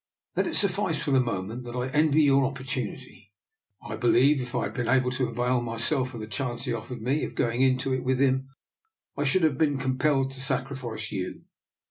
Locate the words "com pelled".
9.77-10.31